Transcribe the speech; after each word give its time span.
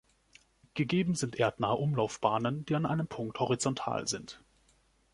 Gegeben 0.73 1.13
sind 1.13 1.35
erdnahe 1.35 1.75
Umlaufbahnen, 1.75 2.65
die 2.65 2.73
an 2.73 2.87
einem 2.87 3.05
Punkt 3.05 3.39
horizontal 3.39 4.07
sind. 4.07 4.41